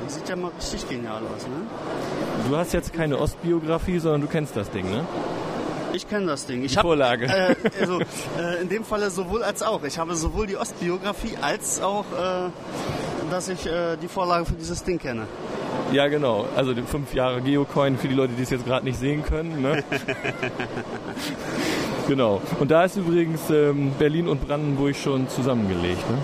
Die 0.07 0.11
sieht 0.11 0.29
ja 0.29 0.35
mal 0.35 0.51
richtig 0.57 0.87
genial 0.87 1.21
aus, 1.35 1.43
ne? 1.47 2.49
Du 2.49 2.55
hast 2.55 2.73
jetzt 2.73 2.93
keine 2.93 3.19
Ostbiografie, 3.19 3.99
sondern 3.99 4.21
du 4.21 4.27
kennst 4.27 4.55
das 4.55 4.69
Ding, 4.69 4.89
ne? 4.89 5.03
Ich 5.95 6.09
kenne 6.09 6.25
das 6.27 6.45
Ding. 6.45 6.63
Ich 6.63 6.73
die 6.73 6.77
hab, 6.77 6.83
Vorlage. 6.83 7.25
Äh, 7.25 7.55
also, 7.79 8.01
äh, 8.37 8.61
in 8.61 8.69
dem 8.69 8.83
Falle 8.83 9.09
sowohl 9.09 9.43
als 9.43 9.63
auch. 9.63 9.83
Ich 9.83 9.97
habe 9.97 10.15
sowohl 10.15 10.45
die 10.45 10.57
Ostbiografie 10.57 11.37
als 11.41 11.81
auch, 11.81 12.05
äh, 12.11 12.49
dass 13.31 13.47
ich 13.47 13.65
äh, 13.65 13.95
die 14.01 14.09
Vorlage 14.09 14.45
für 14.45 14.55
dieses 14.55 14.83
Ding 14.83 14.99
kenne. 14.99 15.25
Ja, 15.93 16.07
genau. 16.07 16.47
Also 16.55 16.73
die 16.73 16.81
fünf 16.81 17.13
Jahre 17.13 17.41
Geocoin 17.41 17.97
für 17.97 18.09
die 18.09 18.15
Leute, 18.15 18.33
die 18.33 18.43
es 18.43 18.49
jetzt 18.49 18.65
gerade 18.65 18.85
nicht 18.85 18.99
sehen 18.99 19.23
können. 19.23 19.61
Ne? 19.61 19.83
genau. 22.07 22.41
Und 22.59 22.71
da 22.71 22.83
ist 22.83 22.97
übrigens 22.97 23.49
ähm, 23.49 23.93
Berlin 23.97 24.27
und 24.27 24.45
Brandenburg 24.45 24.95
schon 24.95 25.29
zusammengelegt. 25.29 26.09
Ne? 26.09 26.17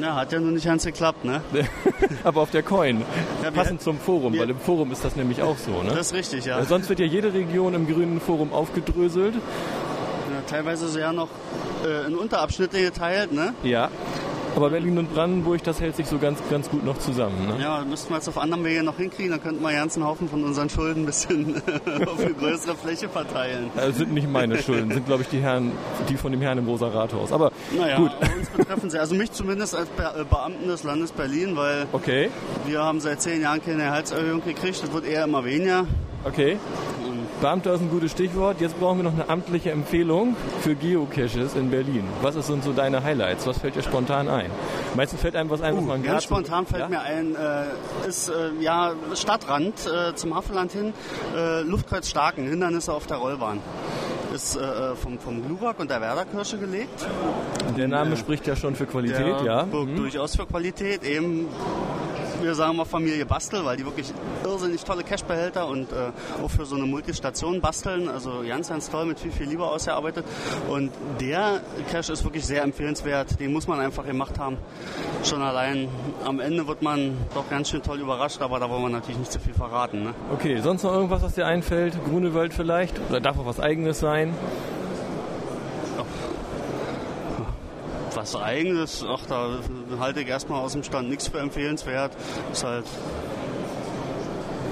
Na, 0.00 0.16
hat 0.16 0.32
ja 0.32 0.40
nur 0.40 0.52
nicht 0.52 0.64
ganz 0.64 0.84
geklappt, 0.84 1.24
ne? 1.24 1.42
Aber 2.24 2.42
auf 2.42 2.50
der 2.50 2.62
Coin. 2.62 3.02
Ja, 3.42 3.50
passend 3.50 3.82
zum 3.82 3.98
Forum, 3.98 4.38
weil 4.38 4.50
im 4.50 4.58
Forum 4.58 4.90
ist 4.92 5.04
das 5.04 5.16
nämlich 5.16 5.42
auch 5.42 5.58
so, 5.58 5.82
ne? 5.82 5.90
Das 5.90 6.08
ist 6.08 6.14
richtig, 6.14 6.44
ja. 6.44 6.64
sonst 6.64 6.88
wird 6.88 6.98
ja 6.98 7.06
jede 7.06 7.32
Region 7.32 7.74
im 7.74 7.86
grünen 7.86 8.20
Forum 8.20 8.52
aufgedröselt. 8.52 9.34
Ja, 9.34 10.40
teilweise 10.46 10.98
ja 10.98 11.12
noch 11.12 11.28
äh, 11.84 12.06
in 12.06 12.16
Unterabschnitte 12.16 12.80
geteilt, 12.80 13.32
ne? 13.32 13.54
Ja. 13.62 13.90
Aber 14.54 14.70
Berlin 14.70 14.98
und 14.98 15.12
Brandenburg, 15.14 15.62
das 15.62 15.80
hält 15.80 15.96
sich 15.96 16.06
so 16.06 16.18
ganz, 16.18 16.38
ganz 16.50 16.68
gut 16.68 16.84
noch 16.84 16.98
zusammen. 16.98 17.46
Ne? 17.46 17.62
Ja, 17.62 17.84
müssten 17.88 18.10
wir 18.10 18.16
jetzt 18.16 18.28
auf 18.28 18.38
anderen 18.38 18.64
Wege 18.64 18.82
noch 18.82 18.96
hinkriegen, 18.96 19.30
dann 19.30 19.42
könnten 19.42 19.62
wir 19.62 19.68
einen 19.68 19.78
ganzen 19.78 20.04
Haufen 20.04 20.28
von 20.28 20.44
unseren 20.44 20.68
Schulden 20.68 21.02
ein 21.02 21.06
bisschen 21.06 21.56
auf 22.06 22.20
eine 22.20 22.34
größere 22.34 22.76
Fläche 22.76 23.08
verteilen. 23.08 23.70
Das 23.74 23.96
sind 23.96 24.12
nicht 24.12 24.28
meine 24.28 24.62
Schulden, 24.62 24.90
sind 24.90 25.06
glaube 25.06 25.22
ich 25.22 25.28
die 25.28 25.40
Herren, 25.40 25.72
die 26.08 26.16
von 26.16 26.32
dem 26.32 26.42
Herrn 26.42 26.58
im 26.58 26.66
Rosa 26.66 26.88
Rathaus. 26.88 27.32
Aber 27.32 27.50
naja, 27.76 27.96
gut. 27.96 28.10
uns 28.36 28.48
betreffen 28.50 28.90
sie, 28.90 28.98
also 28.98 29.14
mich 29.14 29.32
zumindest 29.32 29.74
als 29.74 29.88
Be 29.88 30.02
äh, 30.02 30.24
Beamten 30.24 30.68
des 30.68 30.82
Landes 30.84 31.12
Berlin, 31.12 31.56
weil 31.56 31.86
okay. 31.92 32.30
wir 32.66 32.82
haben 32.82 33.00
seit 33.00 33.22
zehn 33.22 33.40
Jahren 33.40 33.64
keine 33.64 33.84
Gehaltserhöhung 33.84 34.44
gekriegt, 34.44 34.82
das 34.82 34.92
wird 34.92 35.06
eher 35.06 35.24
immer 35.24 35.44
weniger. 35.44 35.86
Okay. 36.24 36.58
Beamter 37.42 37.74
ist 37.74 37.80
ein 37.80 37.90
gutes 37.90 38.12
Stichwort. 38.12 38.60
Jetzt 38.60 38.78
brauchen 38.78 38.98
wir 38.98 39.02
noch 39.02 39.14
eine 39.14 39.28
amtliche 39.28 39.72
Empfehlung 39.72 40.36
für 40.60 40.76
Geocaches 40.76 41.56
in 41.56 41.72
Berlin. 41.72 42.04
Was 42.22 42.34
sind 42.46 42.62
so 42.62 42.72
deine 42.72 43.02
Highlights? 43.02 43.48
Was 43.48 43.58
fällt 43.58 43.74
dir 43.74 43.82
spontan 43.82 44.28
ein? 44.28 44.48
Meistens 44.94 45.20
fällt 45.20 45.34
einem 45.34 45.50
was 45.50 45.60
ein, 45.60 45.76
was 45.76 45.82
uh, 45.82 45.86
man 45.88 46.04
Ganz 46.04 46.22
spontan 46.22 46.66
fällt 46.66 46.82
ja? 46.82 46.88
mir 46.88 47.00
ein, 47.00 47.34
äh, 47.34 48.08
ist 48.08 48.28
äh, 48.28 48.52
ja 48.60 48.92
Stadtrand 49.14 49.74
äh, 49.86 50.14
zum 50.14 50.36
Hafenland 50.36 50.70
hin, 50.70 50.94
äh, 51.36 51.62
Luftkreuz 51.62 52.08
Starken, 52.08 52.48
Hindernisse 52.48 52.92
auf 52.92 53.08
der 53.08 53.16
Rollbahn 53.16 53.58
ist 54.32 54.56
äh, 54.56 54.96
vom, 54.96 55.18
vom 55.18 55.44
Glurak 55.44 55.78
und 55.78 55.90
der 55.90 56.00
Werderkirsche 56.00 56.58
gelegt. 56.58 57.06
Der 57.76 57.88
Name 57.88 58.14
äh, 58.14 58.16
spricht 58.16 58.46
ja 58.46 58.56
schon 58.56 58.74
für 58.74 58.86
Qualität, 58.86 59.42
ja. 59.44 59.64
Mhm. 59.64 59.96
Durchaus 59.96 60.36
für 60.36 60.46
Qualität. 60.46 61.04
Eben 61.04 61.48
wir 62.42 62.54
sagen 62.54 62.76
mal 62.76 62.84
Familie 62.84 63.24
Bastel, 63.24 63.64
weil 63.64 63.76
die 63.76 63.84
wirklich 63.84 64.12
irrsinnig 64.44 64.84
tolle 64.84 65.04
Cash-Behälter 65.04 65.66
und 65.66 65.92
äh, 65.92 66.10
auch 66.42 66.50
für 66.50 66.64
so 66.64 66.76
eine 66.76 66.86
Multistation 66.86 67.60
basteln. 67.60 68.08
Also 68.08 68.42
ganz, 68.46 68.68
ganz 68.68 68.90
toll, 68.90 69.06
mit 69.06 69.20
viel, 69.20 69.30
viel 69.30 69.46
Liebe 69.46 69.64
ausgearbeitet. 69.64 70.24
Und 70.68 70.90
der 71.20 71.60
Cash 71.90 72.10
ist 72.10 72.24
wirklich 72.24 72.44
sehr 72.44 72.62
empfehlenswert. 72.62 73.38
Den 73.40 73.52
muss 73.52 73.66
man 73.66 73.80
einfach 73.80 74.04
gemacht 74.04 74.38
haben. 74.38 74.56
Schon 75.24 75.42
allein 75.42 75.88
am 76.24 76.40
Ende 76.40 76.66
wird 76.66 76.82
man 76.82 77.16
doch 77.34 77.48
ganz 77.48 77.70
schön 77.70 77.82
toll 77.82 78.00
überrascht, 78.00 78.42
aber 78.42 78.58
da 78.58 78.68
wollen 78.68 78.82
wir 78.82 78.90
natürlich 78.90 79.18
nicht 79.18 79.32
zu 79.32 79.38
viel 79.38 79.54
verraten. 79.54 80.02
Ne? 80.02 80.14
Okay, 80.32 80.60
sonst 80.60 80.82
noch 80.82 80.92
irgendwas, 80.92 81.22
was 81.22 81.34
dir 81.34 81.46
einfällt? 81.46 81.94
Grunewald 82.04 82.52
vielleicht? 82.54 83.00
Oder 83.08 83.20
darf 83.20 83.38
auch 83.38 83.46
was 83.46 83.60
Eigenes 83.60 84.00
sein? 84.00 84.34
Was 88.22 88.36
Eigenes, 88.36 89.04
ach, 89.06 89.26
da 89.28 89.58
halte 89.98 90.20
ich 90.20 90.28
erstmal 90.28 90.60
aus 90.60 90.72
dem 90.72 90.84
Stand 90.84 91.10
nichts 91.10 91.26
für 91.26 91.40
empfehlenswert. 91.40 92.12
Ist 92.52 92.62
halt 92.62 92.84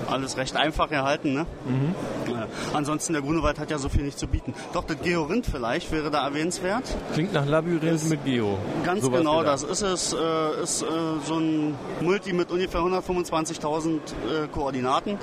alles 0.09 0.37
recht 0.37 0.57
einfach 0.57 0.90
erhalten. 0.90 1.35
Ne? 1.35 1.47
Mhm. 1.64 1.95
Ja. 2.33 2.47
Ansonsten, 2.75 3.12
der 3.12 3.23
Grunewald 3.23 3.59
hat 3.59 3.71
ja 3.71 3.78
so 3.78 3.88
viel 3.88 4.04
nicht 4.04 4.19
zu 4.19 4.28
bieten. 4.28 4.54
Doch, 4.73 4.85
das 4.85 5.00
Georinth 5.02 5.47
vielleicht 5.47 5.90
wäre 5.90 6.11
da 6.11 6.25
erwähnenswert. 6.26 6.85
Klingt 7.12 7.33
nach 7.33 7.47
Labyrinth 7.47 8.09
mit 8.09 8.25
Geo. 8.25 8.57
Ganz 8.85 9.02
Sowas 9.02 9.19
genau, 9.19 9.42
das 9.42 9.64
ist 9.64 9.83
es. 9.83 10.12
Äh, 10.12 10.62
ist 10.62 10.83
äh, 10.83 10.87
so 11.26 11.35
ein 11.35 11.75
Multi 12.00 12.33
mit 12.33 12.52
ungefähr 12.52 12.80
125.000 12.80 13.97
äh, 13.97 14.49
Koordinaten. 14.52 15.19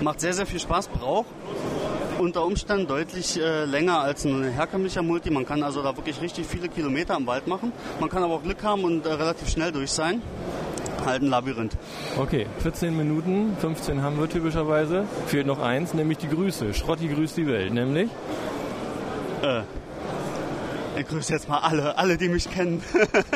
Macht 0.00 0.20
sehr, 0.20 0.32
sehr 0.32 0.46
viel 0.46 0.60
Spaß, 0.60 0.88
braucht 0.88 1.26
unter 2.18 2.44
Umständen 2.44 2.86
deutlich 2.86 3.40
äh, 3.40 3.64
länger 3.64 4.00
als 4.00 4.24
ein 4.24 4.44
herkömmlicher 4.44 5.02
Multi. 5.02 5.30
Man 5.30 5.46
kann 5.46 5.62
also 5.62 5.82
da 5.82 5.96
wirklich 5.96 6.20
richtig 6.20 6.46
viele 6.46 6.68
Kilometer 6.68 7.16
im 7.16 7.26
Wald 7.26 7.46
machen. 7.46 7.72
Man 8.00 8.08
kann 8.08 8.22
aber 8.22 8.34
auch 8.34 8.42
Glück 8.42 8.62
haben 8.62 8.84
und 8.84 9.06
äh, 9.06 9.12
relativ 9.12 9.48
schnell 9.48 9.72
durch 9.72 9.90
sein. 9.90 10.22
Halt 11.04 11.22
ein 11.22 11.28
Labyrinth. 11.28 11.76
Okay, 12.18 12.46
14 12.58 12.96
Minuten, 12.96 13.56
15 13.60 14.02
haben 14.02 14.18
wir 14.18 14.28
typischerweise. 14.28 15.04
Fehlt 15.26 15.46
noch 15.46 15.60
eins, 15.60 15.94
nämlich 15.94 16.18
die 16.18 16.28
Grüße. 16.28 16.74
Schrotti 16.74 17.08
grüßt 17.08 17.36
die 17.36 17.46
Welt, 17.46 17.72
nämlich? 17.72 18.10
Äh, 19.42 19.62
Ich 20.98 21.06
grüße 21.08 21.32
jetzt 21.32 21.48
mal 21.48 21.58
alle, 21.58 21.96
alle, 21.98 22.16
die 22.16 22.28
mich 22.28 22.50
kennen. 22.50 22.82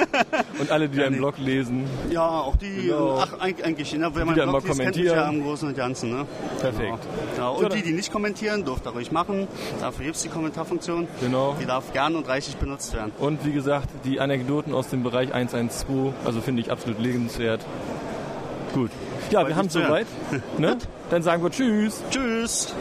Und 0.58 0.70
alle, 0.70 0.88
die 0.88 0.98
deinen 0.98 1.16
Blog 1.18 1.36
lesen. 1.38 1.84
Ja, 2.10 2.26
auch 2.28 2.56
die, 2.56 2.86
Genau. 2.86 3.18
ach, 3.20 3.38
eig- 3.40 3.62
eigentlich, 3.62 3.92
ne, 3.92 4.10
meinen 4.10 4.34
dann 4.34 4.50
Blog 4.50 4.62
mal 4.66 4.68
liest, 4.68 4.80
kennt 4.80 4.96
mich 4.96 5.06
kommentieren. 5.06 5.16
ja 5.16 5.28
im 5.28 5.42
Großen 5.42 5.68
und 5.68 5.76
Ganzen. 5.76 6.10
Ne? 6.10 6.26
Perfekt. 6.60 6.98
Ja, 7.36 7.54
So, 7.54 7.64
und 7.64 7.72
die, 7.74 7.82
die 7.82 7.92
nicht 7.92 8.12
kommentieren, 8.12 8.64
dürft 8.64 8.86
ihr 8.86 8.90
ruhig 8.90 9.12
machen. 9.12 9.46
Dafür 9.80 10.04
gibt 10.04 10.16
es 10.16 10.22
die 10.22 10.28
Kommentarfunktion. 10.28 11.06
Genau. 11.20 11.56
Die 11.60 11.66
darf 11.66 11.92
gern 11.92 12.16
und 12.16 12.28
reichlich 12.28 12.56
benutzt 12.56 12.94
werden. 12.94 13.12
Und 13.18 13.44
wie 13.44 13.52
gesagt, 13.52 13.88
die 14.04 14.20
Anekdoten 14.20 14.72
aus 14.74 14.88
dem 14.88 15.02
Bereich 15.02 15.32
112, 15.34 16.12
also 16.24 16.40
finde 16.40 16.62
ich 16.62 16.70
absolut 16.70 16.98
lebenswert. 17.00 17.60
Gut. 18.74 18.90
Ja, 19.30 19.40
Freut 19.40 19.48
wir 19.50 19.56
haben 19.56 19.68
hören. 19.70 19.86
soweit. 19.86 20.06
ne? 20.58 20.76
Dann 21.10 21.22
sagen 21.22 21.42
wir 21.42 21.50
Tschüss. 21.50 22.02
Tschüss! 22.10 22.74